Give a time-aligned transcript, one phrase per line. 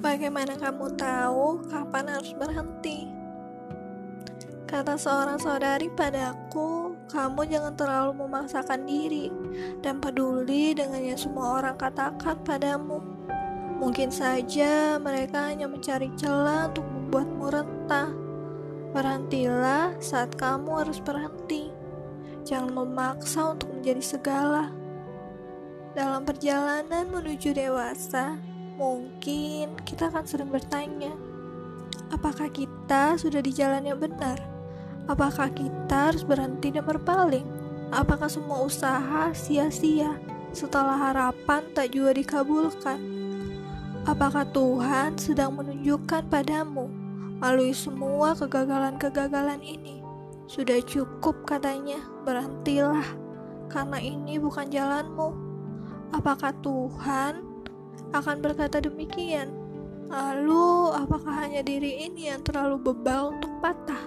[0.00, 3.04] Bagaimana kamu tahu kapan harus berhenti?
[4.64, 9.28] Kata seorang saudari padaku, kamu jangan terlalu memaksakan diri
[9.84, 13.04] dan peduli dengan yang semua orang katakan padamu.
[13.76, 18.08] Mungkin saja mereka hanya mencari celah untuk membuatmu rentah.
[18.96, 21.68] Berhentilah saat kamu harus berhenti.
[22.48, 24.72] Jangan memaksa untuk menjadi segala.
[25.92, 28.40] Dalam perjalanan menuju dewasa,
[28.80, 31.12] Mungkin kita akan sering bertanya,
[32.08, 34.40] apakah kita sudah di jalan yang benar?
[35.04, 37.44] Apakah kita harus berhenti dan berpaling?
[37.92, 40.16] Apakah semua usaha sia-sia
[40.56, 42.96] setelah harapan tak juga dikabulkan?
[44.08, 46.88] Apakah Tuhan sedang menunjukkan padamu
[47.36, 50.00] melalui semua kegagalan-kegagalan ini?
[50.48, 53.04] Sudah cukup katanya, berhentilah,
[53.68, 55.36] karena ini bukan jalanmu.
[56.16, 57.49] Apakah Tuhan
[58.10, 59.50] akan berkata demikian.
[60.10, 64.02] Lalu, apakah hanya diri ini yang terlalu bebal untuk patah?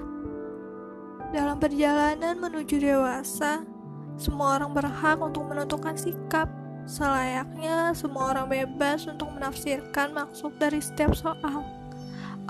[1.32, 3.64] Dalam perjalanan menuju dewasa,
[4.20, 6.52] semua orang berhak untuk menentukan sikap.
[6.84, 11.64] Selayaknya, semua orang bebas untuk menafsirkan maksud dari setiap soal.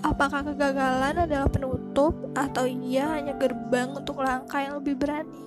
[0.01, 5.45] Apakah kegagalan adalah penutup, atau ia hanya gerbang untuk langkah yang lebih berani?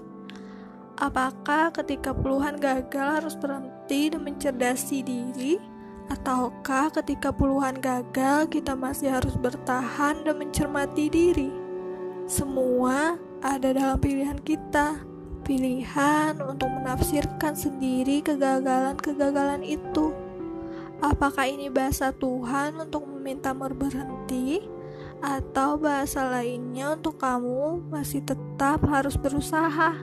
[0.97, 5.76] Apakah ketika puluhan gagal harus berhenti dan mencerdasi diri?
[6.07, 11.51] Ataukah ketika puluhan gagal kita masih harus bertahan dan mencermati diri?
[12.31, 15.03] Semua ada dalam pilihan kita.
[15.43, 20.15] Pilihan untuk menafsirkan sendiri kegagalan-kegagalan itu.
[21.03, 24.63] Apakah ini bahasa Tuhan untuk meminta berhenti?
[25.23, 29.95] Atau bahasa lainnya untuk kamu masih tetap harus berusaha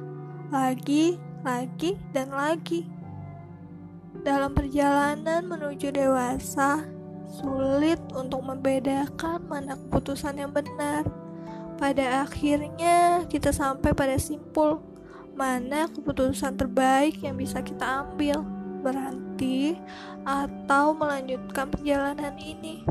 [0.51, 3.02] lagi, lagi, dan lagi?
[4.21, 6.85] Dalam perjalanan menuju dewasa,
[7.33, 11.01] sulit untuk membedakan mana keputusan yang benar.
[11.81, 14.85] Pada akhirnya, kita sampai pada simpul
[15.33, 18.45] mana keputusan terbaik yang bisa kita ambil,
[18.85, 19.81] berhenti
[20.21, 22.85] atau melanjutkan perjalanan ini.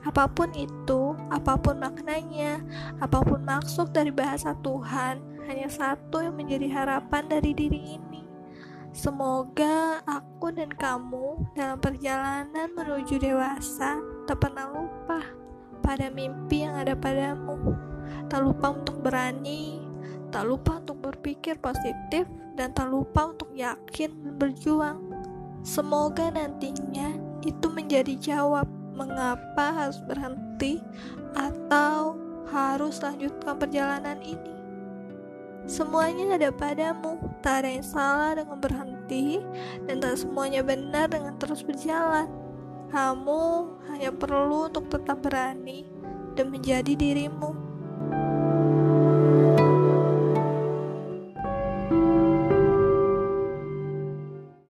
[0.00, 2.64] Apa pun itu, apa pun maknanya,
[3.04, 8.12] apa pun maksud dari bahasa Tuhan, hanya satu yang menjadi harapan dari diri ini
[8.92, 10.04] Semoga
[10.82, 15.22] kamu dalam perjalanan menuju dewasa tak pernah lupa
[15.78, 17.54] pada mimpi yang ada padamu.
[18.26, 19.78] Tak lupa untuk berani,
[20.34, 22.26] tak lupa untuk berpikir positif,
[22.58, 24.98] dan tak lupa untuk yakin berjuang.
[25.62, 27.14] Semoga nantinya
[27.46, 28.66] itu menjadi jawab
[28.98, 30.82] mengapa harus berhenti
[31.38, 32.18] atau
[32.50, 34.61] harus lanjutkan perjalanan ini.
[35.62, 39.38] Semuanya ada padamu, tak ada yang salah dengan berhenti,
[39.86, 42.26] dan tak semuanya benar dengan terus berjalan.
[42.90, 43.42] Kamu
[43.88, 45.86] hanya perlu untuk tetap berani
[46.34, 47.61] dan menjadi dirimu.